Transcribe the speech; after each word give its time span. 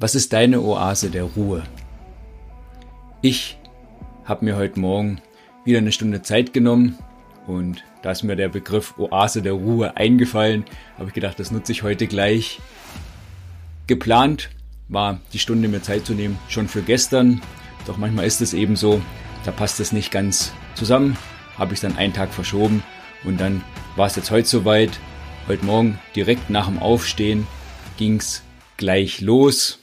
Was 0.00 0.14
ist 0.14 0.32
deine 0.32 0.60
Oase 0.60 1.10
der 1.10 1.24
Ruhe? 1.24 1.64
Ich 3.20 3.58
habe 4.24 4.44
mir 4.44 4.54
heute 4.54 4.78
Morgen 4.78 5.20
wieder 5.64 5.78
eine 5.78 5.90
Stunde 5.90 6.22
Zeit 6.22 6.52
genommen 6.52 6.96
und 7.48 7.82
da 8.02 8.12
ist 8.12 8.22
mir 8.22 8.36
der 8.36 8.48
Begriff 8.48 8.96
Oase 8.96 9.42
der 9.42 9.54
Ruhe 9.54 9.96
eingefallen, 9.96 10.64
habe 10.98 11.08
ich 11.08 11.14
gedacht, 11.14 11.40
das 11.40 11.50
nutze 11.50 11.72
ich 11.72 11.82
heute 11.82 12.06
gleich. 12.06 12.60
Geplant 13.88 14.50
war 14.86 15.18
die 15.32 15.40
Stunde 15.40 15.66
mir 15.66 15.82
Zeit 15.82 16.06
zu 16.06 16.14
nehmen 16.14 16.38
schon 16.48 16.68
für 16.68 16.82
gestern, 16.82 17.40
doch 17.84 17.96
manchmal 17.96 18.24
ist 18.24 18.40
es 18.40 18.54
eben 18.54 18.76
so, 18.76 19.02
da 19.44 19.50
passt 19.50 19.80
es 19.80 19.90
nicht 19.90 20.12
ganz 20.12 20.52
zusammen, 20.76 21.16
habe 21.56 21.74
ich 21.74 21.80
dann 21.80 21.96
einen 21.96 22.12
Tag 22.12 22.32
verschoben 22.32 22.84
und 23.24 23.40
dann 23.40 23.64
war 23.96 24.06
es 24.06 24.14
jetzt 24.14 24.30
heute 24.30 24.46
soweit. 24.46 25.00
Heute 25.48 25.64
Morgen 25.64 25.98
direkt 26.14 26.50
nach 26.50 26.68
dem 26.68 26.78
Aufstehen 26.78 27.48
ging 27.96 28.18
es 28.18 28.44
gleich 28.76 29.20
los 29.20 29.80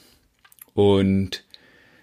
und 0.76 1.42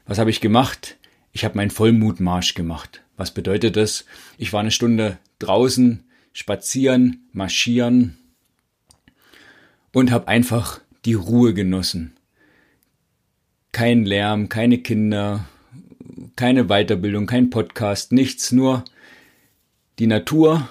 was 0.08 0.18
habe 0.18 0.32
ich 0.32 0.42
gemacht? 0.42 0.98
Ich 1.32 1.46
habe 1.46 1.56
meinen 1.56 1.70
Vollmutmarsch 1.70 2.56
gemacht. 2.56 3.04
Was 3.18 3.32
bedeutet 3.32 3.78
das? 3.78 4.06
Ich 4.40 4.52
war 4.52 4.62
eine 4.62 4.72
Stunde 4.72 5.20
draußen, 5.38 6.04
spazieren, 6.34 7.30
marschieren 7.34 8.18
und 9.92 10.10
habe 10.10 10.28
einfach 10.28 10.82
die 11.06 11.14
Ruhe 11.14 11.54
genossen. 11.54 12.16
Kein 13.72 14.06
Lärm, 14.06 14.50
keine 14.50 14.80
Kinder, 14.80 15.48
keine 16.36 16.66
Weiterbildung, 16.66 17.28
kein 17.28 17.52
Podcast, 17.52 18.12
nichts, 18.12 18.52
nur 18.52 18.84
die 20.00 20.08
Natur, 20.08 20.68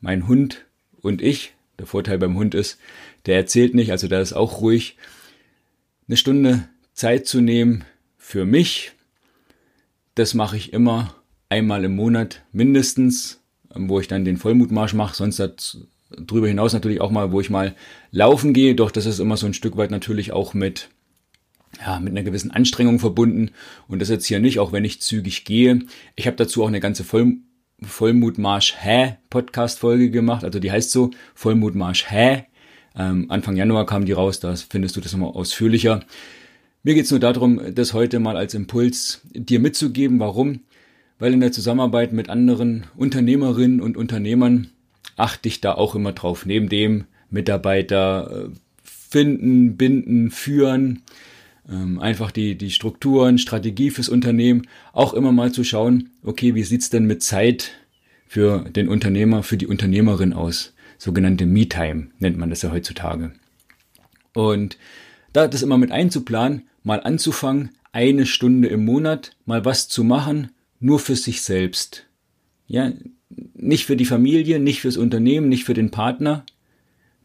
mein 0.00 0.26
Hund 0.28 0.64
und 1.02 1.20
ich. 1.20 1.52
Der 1.78 1.86
Vorteil 1.86 2.16
beim 2.16 2.36
Hund 2.36 2.54
ist, 2.54 2.78
der 3.26 3.36
erzählt 3.36 3.74
nicht, 3.74 3.90
also 3.90 4.08
da 4.08 4.18
ist 4.20 4.32
auch 4.32 4.62
ruhig. 4.62 4.96
Eine 6.08 6.16
Stunde 6.16 6.68
Zeit 6.94 7.26
zu 7.26 7.40
nehmen 7.40 7.84
für 8.16 8.46
mich. 8.46 8.92
Das 10.14 10.34
mache 10.34 10.56
ich 10.56 10.72
immer 10.72 11.14
einmal 11.48 11.84
im 11.84 11.96
Monat 11.96 12.42
mindestens, 12.52 13.40
wo 13.74 14.00
ich 14.00 14.08
dann 14.08 14.24
den 14.24 14.36
Vollmutmarsch 14.36 14.94
mache. 14.94 15.14
Sonst 15.14 15.78
darüber 16.16 16.48
hinaus 16.48 16.72
natürlich 16.72 17.00
auch 17.00 17.10
mal, 17.10 17.32
wo 17.32 17.40
ich 17.40 17.50
mal 17.50 17.74
laufen 18.10 18.52
gehe. 18.52 18.74
Doch 18.74 18.90
das 18.90 19.06
ist 19.06 19.18
immer 19.18 19.36
so 19.36 19.46
ein 19.46 19.54
Stück 19.54 19.76
weit 19.76 19.90
natürlich 19.90 20.32
auch 20.32 20.54
mit 20.54 20.88
ja, 21.80 21.98
mit 21.98 22.12
einer 22.12 22.22
gewissen 22.22 22.52
Anstrengung 22.52 23.00
verbunden 23.00 23.50
und 23.88 24.00
das 24.00 24.08
jetzt 24.08 24.26
hier 24.26 24.38
nicht, 24.38 24.60
auch 24.60 24.70
wenn 24.72 24.84
ich 24.84 25.02
zügig 25.02 25.44
gehe. 25.44 25.80
Ich 26.14 26.28
habe 26.28 26.36
dazu 26.36 26.62
auch 26.62 26.68
eine 26.68 26.80
ganze 26.80 27.02
Voll 27.02 27.38
Vollmutmarsch 27.82 28.76
Hä 28.78 29.16
Podcast 29.28 29.80
Folge 29.80 30.10
gemacht, 30.10 30.44
also 30.44 30.60
die 30.60 30.70
heißt 30.70 30.90
so 30.90 31.10
Vollmutmarsch 31.34 32.08
Hä. 32.08 32.44
Ähm, 32.96 33.26
Anfang 33.28 33.56
Januar 33.56 33.86
kam 33.86 34.06
die 34.06 34.12
raus, 34.12 34.38
da 34.38 34.54
findest 34.54 34.96
du 34.96 35.00
das 35.00 35.12
immer 35.12 35.34
ausführlicher. 35.34 36.00
Mir 36.86 36.94
geht 36.94 37.06
es 37.06 37.10
nur 37.10 37.20
darum, 37.20 37.74
das 37.74 37.94
heute 37.94 38.20
mal 38.20 38.36
als 38.36 38.52
Impuls 38.52 39.22
dir 39.32 39.58
mitzugeben. 39.58 40.20
Warum? 40.20 40.60
Weil 41.18 41.32
in 41.32 41.40
der 41.40 41.50
Zusammenarbeit 41.50 42.12
mit 42.12 42.28
anderen 42.28 42.84
Unternehmerinnen 42.94 43.80
und 43.80 43.96
Unternehmern 43.96 44.68
achte 45.16 45.48
ich 45.48 45.62
da 45.62 45.72
auch 45.72 45.94
immer 45.94 46.12
drauf. 46.12 46.44
Neben 46.44 46.68
dem 46.68 47.04
Mitarbeiter 47.30 48.50
äh, 48.50 48.56
finden, 48.82 49.78
binden, 49.78 50.30
führen, 50.30 51.00
ähm, 51.70 52.00
einfach 52.00 52.30
die, 52.30 52.54
die 52.54 52.70
Strukturen, 52.70 53.38
Strategie 53.38 53.88
fürs 53.88 54.10
Unternehmen, 54.10 54.68
auch 54.92 55.14
immer 55.14 55.32
mal 55.32 55.52
zu 55.52 55.64
schauen, 55.64 56.10
okay, 56.22 56.54
wie 56.54 56.64
sieht's 56.64 56.90
denn 56.90 57.06
mit 57.06 57.22
Zeit 57.22 57.72
für 58.26 58.68
den 58.68 58.90
Unternehmer, 58.90 59.42
für 59.42 59.56
die 59.56 59.66
Unternehmerin 59.66 60.34
aus? 60.34 60.74
Sogenannte 60.98 61.46
Me-Time 61.46 62.08
nennt 62.18 62.36
man 62.36 62.50
das 62.50 62.60
ja 62.60 62.72
heutzutage. 62.72 63.32
Und 64.34 64.76
da 65.32 65.48
das 65.48 65.62
immer 65.62 65.78
mit 65.78 65.90
einzuplanen, 65.90 66.64
mal 66.84 67.00
anzufangen, 67.02 67.70
eine 67.90 68.26
Stunde 68.26 68.68
im 68.68 68.84
Monat 68.84 69.36
mal 69.46 69.64
was 69.64 69.88
zu 69.88 70.04
machen, 70.04 70.50
nur 70.78 71.00
für 71.00 71.16
sich 71.16 71.42
selbst. 71.42 72.06
Ja, 72.66 72.92
nicht 73.54 73.86
für 73.86 73.96
die 73.96 74.04
Familie, 74.04 74.60
nicht 74.60 74.80
fürs 74.80 74.96
Unternehmen, 74.96 75.48
nicht 75.48 75.64
für 75.64 75.74
den 75.74 75.90
Partner, 75.90 76.44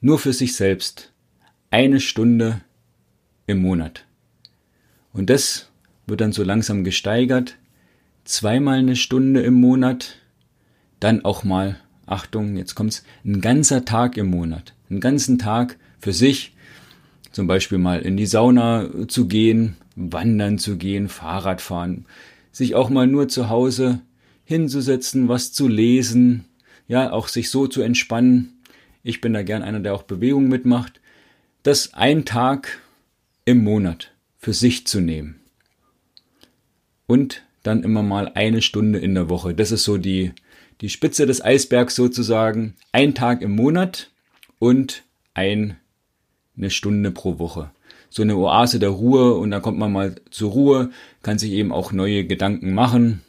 nur 0.02 0.18
für 0.18 0.34
sich 0.34 0.56
selbst. 0.56 1.12
Eine 1.70 2.00
Stunde 2.00 2.62
im 3.46 3.62
Monat. 3.62 4.06
Und 5.14 5.30
das 5.30 5.70
wird 6.08 6.22
dann 6.22 6.32
so 6.32 6.44
langsam 6.44 6.84
gesteigert. 6.84 7.58
Zweimal 8.24 8.80
eine 8.80 8.96
Stunde 8.96 9.42
im 9.42 9.56
Monat, 9.56 10.16
dann 11.00 11.26
auch 11.26 11.44
mal, 11.44 11.80
Achtung, 12.06 12.58
jetzt 12.58 12.76
kommt's, 12.76 13.04
ein 13.26 13.42
ganzer 13.42 13.86
Tag 13.86 14.18
im 14.18 14.30
Monat. 14.30 14.74
Einen 14.90 15.00
ganzen 15.00 15.38
Tag 15.38 15.78
für 16.00 16.14
sich, 16.14 16.54
zum 17.32 17.48
Beispiel 17.48 17.78
mal 17.78 18.02
in 18.02 18.18
die 18.18 18.26
Sauna 18.26 18.90
zu 19.08 19.28
gehen, 19.28 19.78
wandern 19.96 20.58
zu 20.58 20.78
gehen, 20.78 21.10
Fahrrad 21.10 21.62
fahren, 21.62 22.06
sich 22.52 22.76
auch 22.76 22.90
mal 22.90 23.08
nur 23.08 23.28
zu 23.28 23.50
Hause 23.50 24.02
hinzusetzen, 24.46 25.28
was 25.28 25.54
zu 25.54 25.68
lesen, 25.68 26.46
ja, 26.88 27.12
auch 27.12 27.28
sich 27.28 27.50
so 27.50 27.68
zu 27.68 27.82
entspannen. 27.82 28.60
Ich 29.04 29.22
bin 29.22 29.34
da 29.34 29.44
gern 29.44 29.62
einer, 29.62 29.80
der 29.80 29.94
auch 29.94 30.04
Bewegung 30.04 30.48
mitmacht. 30.48 31.00
Das 31.62 31.94
ein 31.94 32.26
Tag 32.26 32.80
im 33.46 33.64
Monat 33.64 34.12
für 34.38 34.54
sich 34.54 34.88
zu 34.88 35.00
nehmen. 35.00 35.40
Und 37.06 37.44
dann 37.64 37.84
immer 37.84 38.04
mal 38.04 38.32
eine 38.34 38.62
Stunde 38.62 39.00
in 39.00 39.14
der 39.14 39.30
Woche. 39.30 39.54
Das 39.54 39.72
ist 39.72 39.84
so 39.84 39.98
die, 39.98 40.32
die 40.82 40.90
Spitze 40.90 41.26
des 41.26 41.44
Eisbergs 41.44 41.96
sozusagen. 41.96 42.76
Ein 42.92 43.14
Tag 43.14 43.42
im 43.42 43.56
Monat 43.56 44.10
und 44.58 45.04
ein 45.34 45.78
eine 46.60 46.70
Stunde 46.70 47.12
pro 47.12 47.40
Woche. 47.40 47.72
So 48.10 48.22
eine 48.22 48.38
Oase 48.38 48.80
der 48.80 48.90
Ruhe 48.90 49.34
und 49.36 49.52
dann 49.52 49.62
kommt 49.62 49.80
man 49.80 49.92
mal 49.92 50.16
zur 50.30 50.52
Ruhe, 50.52 50.92
kann 51.24 51.40
sich 51.40 51.52
eben 51.52 51.72
auch 51.72 51.92
neue 51.92 52.26
Gedanken 52.26 52.74
machen. 52.74 53.22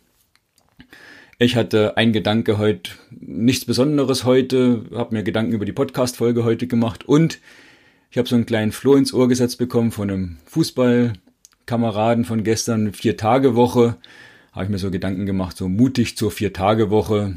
Ich 1.39 1.57
hatte 1.57 1.97
ein 1.97 2.13
Gedanke 2.13 2.59
heute, 2.59 2.91
nichts 3.11 3.65
Besonderes 3.65 4.25
heute, 4.25 4.85
habe 4.95 5.15
mir 5.15 5.23
Gedanken 5.23 5.53
über 5.53 5.65
die 5.65 5.73
Podcast-Folge 5.73 6.45
heute 6.45 6.67
gemacht 6.67 7.09
und 7.09 7.39
ich 8.11 8.19
habe 8.19 8.29
so 8.29 8.35
einen 8.35 8.45
kleinen 8.47 8.73
Floh 8.73 8.97
ins 8.97 9.15
Ohr 9.15 9.29
gesetzt 9.29 9.59
bekommen 9.59 9.93
von 9.93 10.11
einem 10.11 10.37
Fußballkameraden 10.47 12.25
von 12.25 12.43
gestern, 12.43 12.93
Vier-Tage-Woche. 12.93 13.97
Habe 14.53 14.65
ich 14.65 14.71
mir 14.71 14.79
so 14.79 14.91
Gedanken 14.91 15.27
gemacht, 15.27 15.57
so 15.57 15.69
mutig 15.69 16.17
zur 16.17 16.33
Vier-Tage-Woche. 16.33 17.37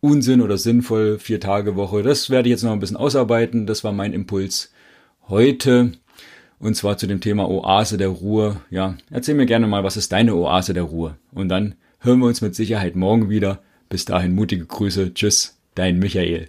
Unsinn 0.00 0.42
oder 0.42 0.58
sinnvoll, 0.58 1.18
Vier-Tage-Woche. 1.18 2.02
Das 2.04 2.30
werde 2.30 2.48
ich 2.48 2.52
jetzt 2.52 2.62
noch 2.62 2.72
ein 2.72 2.78
bisschen 2.78 2.96
ausarbeiten. 2.96 3.66
Das 3.66 3.82
war 3.82 3.92
mein 3.92 4.12
Impuls 4.12 4.72
heute. 5.28 5.92
Und 6.58 6.76
zwar 6.76 6.96
zu 6.96 7.06
dem 7.06 7.20
Thema 7.20 7.48
Oase 7.48 7.98
der 7.98 8.08
Ruhe. 8.08 8.56
Ja, 8.70 8.96
erzähl 9.10 9.34
mir 9.34 9.46
gerne 9.46 9.66
mal, 9.66 9.84
was 9.84 9.96
ist 9.96 10.12
deine 10.12 10.34
Oase 10.34 10.72
der 10.72 10.84
Ruhe? 10.84 11.16
Und 11.32 11.48
dann 11.48 11.74
hören 12.00 12.20
wir 12.20 12.26
uns 12.26 12.40
mit 12.40 12.54
Sicherheit 12.54 12.96
morgen 12.96 13.28
wieder. 13.28 13.60
Bis 13.88 14.04
dahin 14.04 14.34
mutige 14.34 14.64
Grüße. 14.64 15.14
Tschüss, 15.14 15.58
dein 15.74 15.98
Michael. 15.98 16.48